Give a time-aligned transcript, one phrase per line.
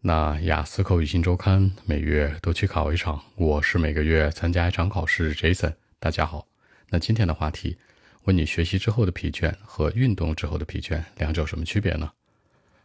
[0.00, 5.34] 那雅思口语新周刊每月都去考一场，我是每个月参加一场考试。
[5.34, 6.46] Jason，大家好。
[6.88, 7.76] 那今天的话题，
[8.22, 12.12] 问你学习之后的疲倦和运动之后的疲倦，两者有什么区别呢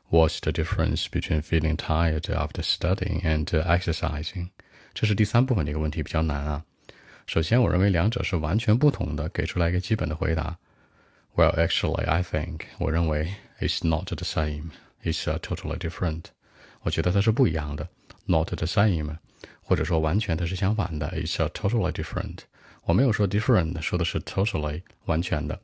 [0.09, 4.49] ？What's the difference between feeling tired after studying and exercising？
[4.95, 6.65] 这是第三部分的一个问题，比较难啊。
[7.27, 10.57] 首先，我认为两者是完全不同的，给出来一个基本的回答。
[11.35, 14.71] Well, actually, I think 我认为 it's not the same.
[15.03, 16.23] It's totally different.
[16.83, 17.87] 我觉得它是不一样的
[18.25, 19.17] ，not the same，
[19.61, 22.39] 或者说完全它是相反的，it's a totally different。
[22.83, 25.59] 我没有说 different，说的是 totally 完全的。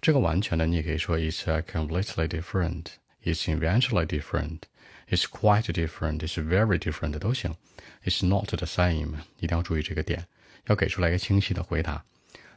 [0.00, 7.54] 这个完全的，你也可以说 it's a completely different，it's eventually different，it's quite different，it's very different 都行。
[8.04, 10.24] it's not the same，一定要注意这个点，
[10.66, 12.02] 要给出来一个清晰的回答。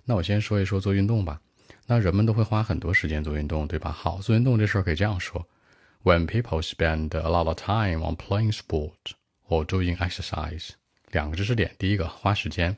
[0.05, 1.39] 那我先说一说做运动吧。
[1.87, 3.91] 那人们都会花很多时间做运动，对吧？
[3.91, 5.45] 好，做运动这事儿可以这样说。
[6.05, 9.15] When people spend a lot of time on playing sport
[9.49, 10.69] or doing exercise，
[11.09, 11.75] 两个知识点。
[11.79, 12.77] 第一个，花时间，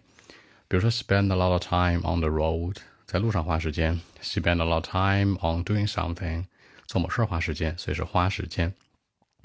[0.70, 5.86] 比如说 spend a lot of time on the road，在路上花时间；spend a lot of time on doing
[5.86, 6.46] something，
[6.86, 8.74] 做某事儿花时间，所以是花时间。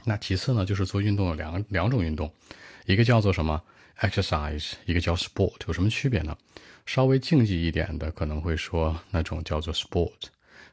[0.05, 2.33] 那其次呢，就是做运动有两两种运动，
[2.87, 3.61] 一个叫做什么
[3.99, 6.39] exercise，一个叫 sport，有什么区别呢？
[6.87, 10.27] 稍微竞技一点的可能会说那种叫做 sport，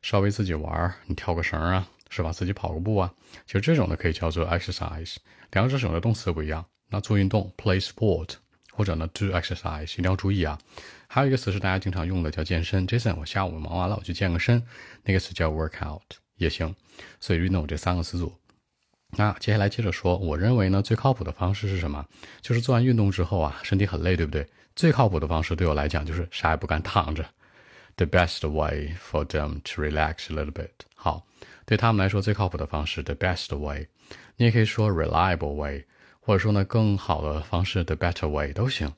[0.03, 1.89] 稍微自己玩儿，你跳个绳啊。
[2.09, 2.31] 是吧？
[2.31, 3.13] 自己跑个步啊，
[3.45, 5.15] 其实这种呢可以叫做 exercise，
[5.51, 6.65] 两者使用的动词不一样。
[6.89, 8.31] 那做运动 play sport，
[8.71, 10.59] 或者呢 do exercise，一定要注意啊。
[11.07, 12.87] 还有一个词是大家经常用的叫健身。
[12.87, 14.63] Jason，我下午忙完了我去健个身，
[15.03, 16.01] 那个词叫 workout
[16.37, 16.75] 也行。
[17.19, 18.33] 所以运动这三个词组。
[19.11, 22.05] 那接下来接着说，我认为呢最靠谱的方式是什么？
[22.41, 24.47] 就是做完运动之后啊，身体很累，对不对？
[24.75, 27.23] 最靠谱的方式对我来讲就是啥也不干，躺着。
[27.99, 30.69] The best way for them to relax a little bit。
[30.95, 31.25] 好。
[31.65, 33.87] 对他们来说最靠谱的方式，the best way，
[34.37, 35.85] 你也可以说 reliable way，
[36.19, 38.91] 或者说呢更好的方式，the better way 都行。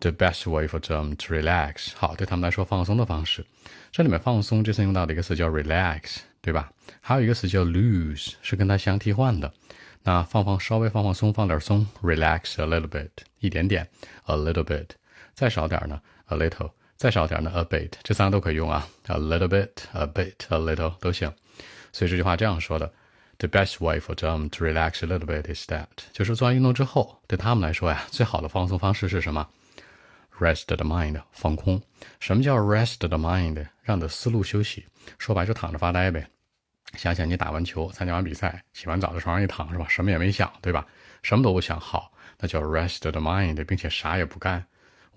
[0.00, 3.44] The best way for them to relax，好，对他们来说放松的方式。
[3.92, 6.72] 这里面放松这次用到的一个词叫 relax，对吧？
[7.00, 9.52] 还有一个词叫 lose，是跟它相替换的。
[10.02, 13.88] 那放放稍微放放松，放点松，relax a little bit，一点点
[14.24, 14.88] ，a little bit，
[15.34, 21.32] 再少点呢，a little，再少点呢，a bit，这三个都可以用啊，a little bit，a bit，a little 都行。
[21.92, 22.92] 所以这句话这样说的
[23.38, 29.48] ：The best way for them to relax a little bit is that，就是做完运动之后，对他们来说呀，最好的放松方式是什么
[30.38, 31.80] ？Rest the mind，放空。
[32.20, 33.66] 什么叫 rest the mind？
[33.82, 34.84] 让你的思路休息。
[35.18, 36.28] 说白就躺着发呆呗。
[36.98, 39.86] 想想你打完球、参加完比赛、洗完澡在床上一躺是吧？
[39.88, 40.86] 什么也没想，对吧？
[41.22, 44.62] 什么都不想，好，那叫 rest the mind，并且啥也不干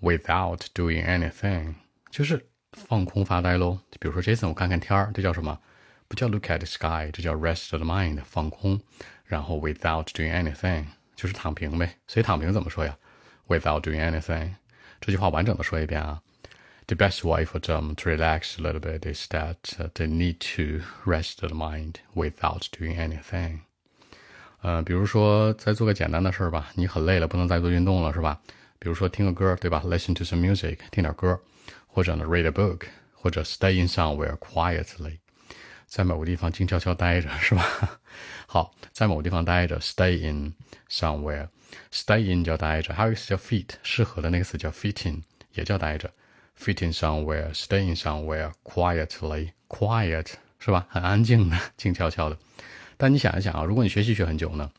[0.03, 1.75] ，without doing anything，
[2.09, 3.79] 就是放空发呆喽。
[3.99, 5.59] 比如说 Jason，我看看天儿，这叫什么？
[6.07, 8.79] 不叫 look at the sky，这叫 rest the mind，放空。
[9.25, 11.97] 然后 without doing anything，就是躺平呗。
[12.07, 12.97] 所以躺平怎么说呀？
[13.47, 14.55] Without doing anything。
[14.99, 16.21] 这句话完整的说一遍啊。
[16.87, 19.57] The best way for them to relax a little bit is that
[19.93, 23.59] they need to rest the mind without doing anything。
[24.61, 28.41] 呃，比如说再做个简单的事儿吧，你很累了，不能再做运动了，是吧？
[28.84, 31.40] 比如说听个歌，对吧？Listen to some music，听点歌，
[31.86, 32.82] 或者呢 read a book，
[33.14, 35.20] 或者 stay in somewhere quietly。
[35.86, 37.98] 在某个地方静悄悄待着，是吧？
[38.46, 40.52] 好，在某个地方待着，stay in
[40.90, 41.48] somewhere。
[41.90, 45.22] stay in 叫待着，还有一个词叫 fit，适合的那个词叫 fitting，
[45.54, 46.12] 也叫待着。
[46.60, 50.26] fit in somewhere，stay in somewhere，quietly，quiet
[50.58, 50.86] 是吧？
[50.90, 52.36] 很安静的，静悄悄的。
[52.98, 54.70] 但你想一想啊，如果你学习学很久呢，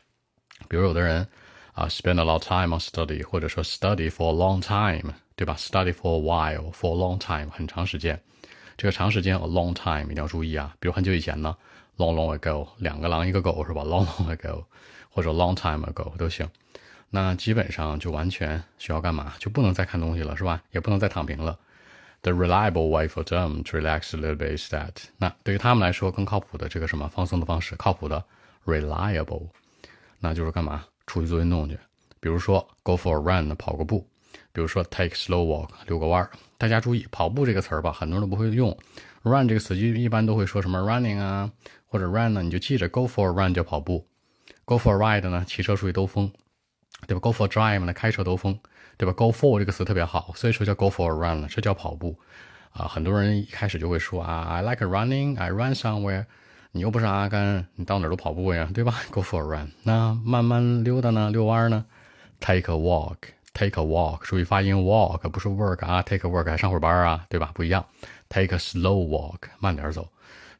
[0.69, 1.27] 比如有的人
[1.75, 7.17] 啊，spend a lot time on study，或者说 study for a long time，对吧？study for a while，for a long
[7.19, 8.19] time，很长时间。
[8.77, 11.55] 这个长时间 a long time 一定要注意啊，比如很久以前呢
[11.97, 14.63] ，long long ago 两个狼一个狗是吧？long long ago
[15.09, 16.49] 或者 long time ago 都行。
[17.09, 19.33] 那基本上就完全需要干嘛？
[19.37, 20.61] 就不能再看东西了是吧？
[20.71, 21.57] 也不能再躺平了。
[22.21, 28.23] The reliable way for them to relax a little bit is that 那对于他们来说更靠谱的这个什么放松的方式，靠谱的
[28.65, 29.49] reliable，
[30.19, 30.85] 那就是干嘛？
[31.07, 31.77] 出去做运动去，
[32.19, 34.07] 比如说 go for a run 跑个步。
[34.51, 38.75] 比如说 take slow walk 遛个弯儿，大家注意跑步这个词儿吧，很多人都不会用。
[39.23, 41.51] run 这个词一一般都会说什么 running 啊，
[41.85, 44.07] 或者 run 呢，你就记着 go for a run 叫跑步
[44.63, 46.31] ，go for a ride 呢，骑车出去兜风，
[47.05, 48.57] 对吧？go for a drive 呢，开车兜风，
[48.97, 52.17] 对吧？go for 这个词特别好，所以说叫 go for a run 了，这叫跑步
[52.71, 52.87] 啊。
[52.87, 56.25] 很多人一开始就会说啊，I like running，I run somewhere。
[56.75, 58.93] 你又不是阿甘，你到哪儿都跑步呀，对吧？
[59.09, 59.71] go for a run。
[59.83, 61.85] 那慢慢溜达呢，遛弯呢
[62.41, 63.15] ，take a walk。
[63.53, 67.51] Take a walk，注意发音，walk 不是 work 啊，take a work 还上会儿班啊，对吧？
[67.53, 67.85] 不一样
[68.27, 70.09] ，take a slow walk，慢点走，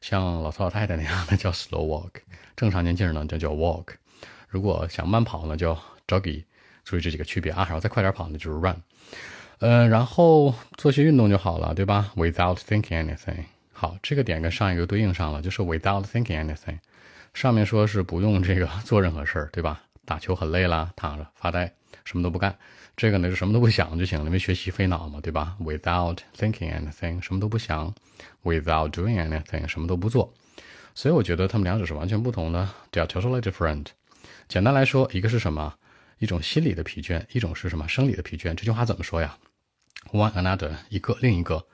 [0.00, 2.08] 像老头老太太那样的叫 slow walk，
[2.56, 3.88] 正常年轻人呢就叫 walk。
[4.48, 5.78] 如果想慢跑呢，叫
[6.08, 6.44] joggy。
[6.84, 8.76] 注意这几个区别啊，然后再快点跑呢，就是 run。
[9.58, 13.44] 嗯，然后做些运动就好了，对吧？Without thinking anything。
[13.78, 16.78] 好，这个点跟上一个对应上了，就是 without thinking anything。
[17.34, 19.82] 上面说是不用这个 做任何事儿，对吧？
[20.06, 21.70] 打球很累了，躺着发呆，
[22.06, 22.56] 什么都不干。
[22.96, 27.94] 这个呢，就什么都不想就行了，因为学习费脑嘛，对吧？Without thinking anything，什么都不想
[28.44, 30.32] ；without doing anything，什么都不做。
[30.94, 33.88] 所以我觉得他们两者是完全不同的，they are totally different。
[34.48, 35.74] 简单来说，一个是什么？
[36.18, 38.54] 一种心理的疲倦，一种是什么生理的疲倦？
[38.54, 39.36] 这句话怎么说呀
[40.12, 41.66] ？One another，一个另一个。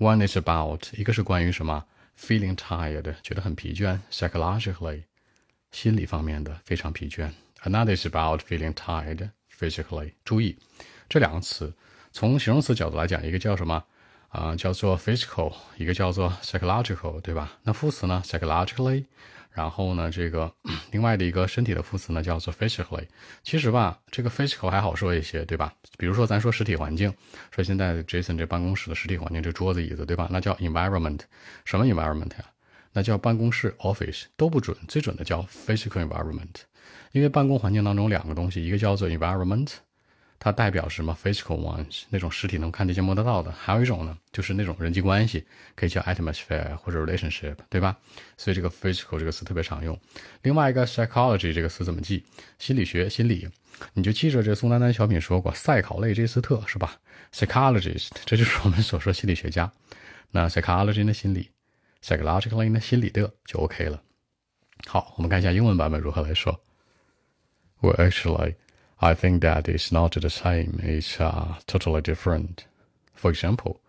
[0.00, 1.84] One is about，一个是关于什么
[2.18, 5.02] ？Feeling tired，觉得很疲倦，psychologically，
[5.72, 7.30] 心理方面的非常疲倦。
[7.64, 10.14] Another is about feeling tired physically。
[10.24, 10.58] 注意
[11.06, 11.74] 这两个词，
[12.12, 13.84] 从形容词角度来讲，一个叫什么
[14.30, 14.56] 啊？
[14.56, 17.52] 叫做 physical，一个叫做 psychological，对吧？
[17.62, 19.04] 那副词呢？psychologically。
[19.52, 20.50] 然后呢，这个
[20.92, 23.04] 另外的一个身体的副词呢，叫做 physically。
[23.42, 25.74] 其实吧，这个 physical 还好说一些，对吧？
[25.98, 27.12] 比如说咱说实体环境，
[27.50, 30.28] 说现在 Jason 这办公室的实体环境，这桌子椅子，对吧？
[30.30, 31.18] 那叫 environment。
[31.64, 32.44] 什么 environment 呀？
[32.92, 36.62] 那叫办公室 office 都不准，最准的叫 physical environment。
[37.10, 39.72] 因为办公环境当中两个东西，一个叫做 environment。
[40.42, 43.52] 它代表什么？Physical ones，那种实体能看得见、摸得到的。
[43.52, 45.44] 还有一种呢，就是那种人际关系，
[45.76, 47.94] 可以叫 atmosphere 或者 relationship，对吧？
[48.38, 50.00] 所以这个 physical 这个词特别常用。
[50.40, 52.24] 另外一个 psychology 这个词怎么记？
[52.58, 53.46] 心理学、心理，
[53.92, 56.96] 你就记着这宋丹丹小品说过，赛考类这斯特是吧
[57.34, 59.70] ？Psychologist，这就是我们所说心理学家。
[60.30, 61.50] 那 psychology 的心理
[62.02, 64.02] ，psychologically 的心理的就 OK 了。
[64.86, 66.58] 好，我们看一下英文版本如何来说。
[67.80, 68.54] We actually.
[69.02, 70.80] I think that it's not the same.
[70.82, 72.66] It's uh, totally different.
[73.14, 73.80] For example,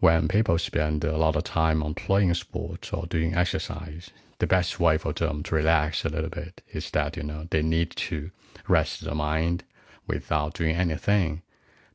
[0.00, 4.80] when people spend a lot of time on playing sports or doing exercise, the best
[4.80, 8.30] way for them to relax a little bit is that, you know, they need to
[8.68, 9.64] rest the mind
[10.06, 11.42] without doing anything.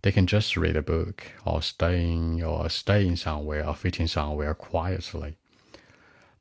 [0.04, 5.38] They can just read a book or staying or staying somewhere or sitting somewhere quietly.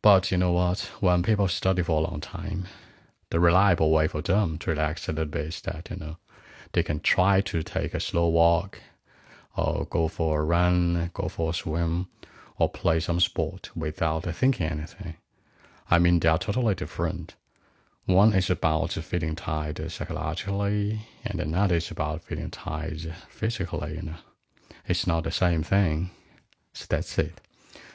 [0.03, 0.91] But you know what?
[1.01, 2.67] When people study for a long time,
[3.30, 6.18] the reliable way for them to relax a little bit is that, you know,
[6.74, 8.80] they can try to take a slow walk
[9.56, 12.08] or go for a run, go for a swim,
[12.58, 15.16] or play some sport without thinking anything.
[15.90, 17.36] I mean, they are totally different.
[18.06, 23.96] One is about feeling tired psychologically, and another is about feeling tired physically.
[23.96, 24.18] You know,
[24.88, 26.12] it's not the same thing.
[26.74, 27.42] So that's it.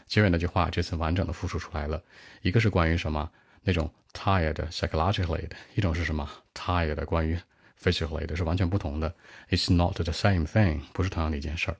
[0.07, 2.03] 结尾那句话这次完整的复述出来了，
[2.43, 3.31] 一个是关于什么
[3.66, 7.38] 那种 tired psychologically 的，一种是什么 tired 关于
[7.82, 9.14] physically 的，是完全不同的。
[9.50, 11.78] It's not the same thing，不是同样的一件事儿。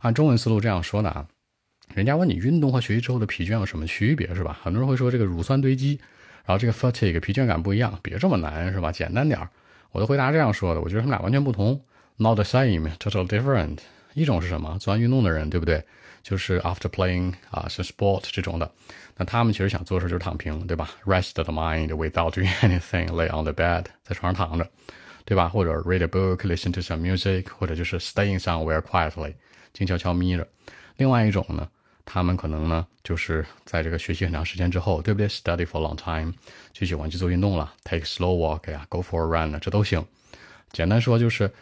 [0.00, 1.28] 按中文思路这样说的啊，
[1.94, 4.58] 人家问你运动和学习之后的疲倦有什么区别，是吧？
[4.62, 6.00] 很多人会说这个乳酸堆积，
[6.44, 8.90] 然后这个 fatigue 疲倦感不一样，别这么难，是吧？
[8.90, 9.48] 简单点儿。
[9.92, 11.78] 我的回答这样说的，我觉得他们俩完全不同
[12.16, 13.78] ，not the same，total different。
[14.14, 14.78] 一种是什么？
[14.78, 15.84] 做完运动的人，对不对？
[16.22, 18.70] 就是 after playing 啊，是 sport 这种的。
[19.16, 24.66] 那他们其实想做的事就是躺平，对吧？Rest the mind without doing anything, lay on the bed，在床上躺着，
[25.24, 25.48] 对吧？
[25.48, 29.34] 或者 read a book, listen to some music，或者就是 staying somewhere quietly，
[29.72, 30.46] 静悄悄眯着。
[30.96, 31.68] 另外一种呢，
[32.04, 36.32] 他们可能呢，就是在这个学习很长时间之后，对不对？Study for a long time，
[36.72, 40.04] 就喜欢去做运动了，take slow walk 呀，go for a run，呢这都行。
[40.72, 41.52] 简单说就是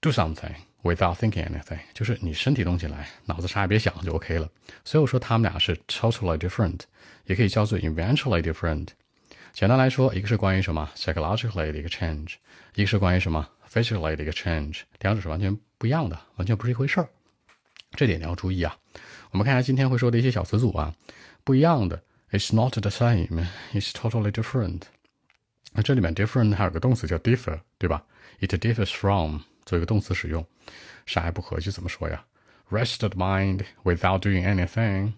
[0.00, 0.54] do something。
[0.82, 4.48] Without thinking anything，就是你身体动起来，脑子啥也别想就 OK 了。
[4.82, 6.80] 所以我说他们俩是 totally different，
[7.26, 8.88] 也可以叫做 eventually different。
[9.52, 12.36] 简单来说，一个是关于什么 psychologically 的一个 change，
[12.76, 17.08] 一个是关于什么 physically 的一个 change，两者是完全不一样的，完全不是一回事儿。
[17.92, 18.74] 这点你要注意啊。
[19.32, 20.94] 我们看一下今天会说的一些小词组啊，
[21.44, 24.84] 不一样的，it's not the same，it's totally different。
[25.72, 28.02] 那这里面 different 还有个动词叫 differ，对吧
[28.40, 29.40] ？It differs from。
[29.64, 30.44] 做一个动词使用，
[31.06, 32.24] 啥也不合计怎么说呀
[32.70, 35.12] ？Rest the mind without doing anything，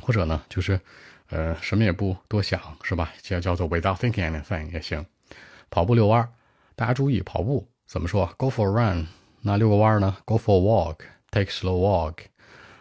[0.00, 0.80] 或者呢，就是
[1.28, 3.12] 呃什么也不多想，是吧？
[3.22, 5.04] 叫叫做 without thinking anything 也行。
[5.70, 6.28] 跑步遛弯儿，
[6.74, 9.06] 大家注意，跑步怎么说？Go for a run。
[9.42, 12.18] 那遛个弯儿呢？Go for a walk，take slow walk。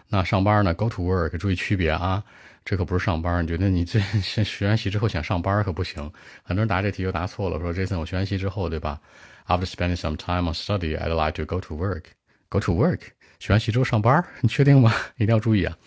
[0.09, 1.37] 那上班呢？Go to work。
[1.37, 2.23] 注意区别啊，
[2.63, 3.43] 这可不是上班。
[3.43, 3.99] 你觉得你这
[4.43, 6.01] 学完习之后想上班可不行。
[6.43, 8.99] 很多人答这题就答错了，说这次我学完习之后，对吧
[9.47, 12.03] ？After spending some time on study, I'd like to go to work.
[12.49, 12.99] Go to work，
[13.39, 14.93] 学完习之后上班， 你确定吗？
[15.15, 15.77] 一定要注意啊！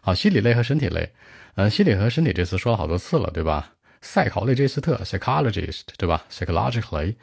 [0.00, 1.12] 好，心理类和身体类，
[1.56, 3.72] 呃，心理和身体这次说了好多次了，对吧？
[4.00, 7.16] 赛考类这词特 psychologist，对吧？psychologically，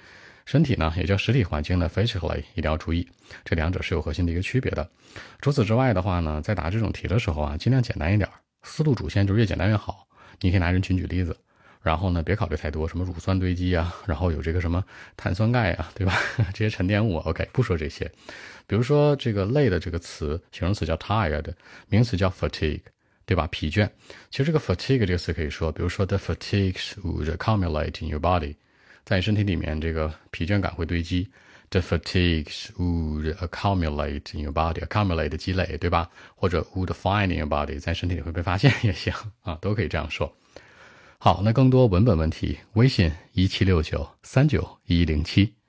[0.46, 3.08] 身体呢也叫实体环境的 physically，一定要注意，
[3.46, 4.90] 这两者是有核心的一个区别的。
[5.40, 10.08] 除此之外的话呢，在答这种题的时候啊，尽量简单一点儿，思路主线就是越简单越好。
[10.40, 11.36] 你可以拿人群举例子。
[11.84, 14.86] 然后呢，别考虑太多，什么乳酸堆积啊，然后有这个什么
[15.18, 16.16] 碳酸钙啊，对吧？
[16.54, 18.06] 这些沉淀物，OK，不说这些。
[18.68, 21.52] 比如说这个累的这个词，形容词叫 tired，
[21.90, 22.82] 名词叫 fatigue，
[23.26, 23.48] 对吧？
[23.48, 23.90] 疲倦。
[24.30, 28.56] 其实这个 fatigue 这个词可以说，比如说 the fatigues would accumulate in your body，
[29.04, 31.28] 在你身体里面这个疲倦感会堆积。
[31.72, 36.10] The fatigues would accumulate in your body，accumulate 积累，对吧？
[36.36, 40.36] 或者 would find in your body，在身体里会被发现也行啊，都可以这样说。
[41.18, 45.61] 好，那更多文本问题，微信一七六九三九一零七。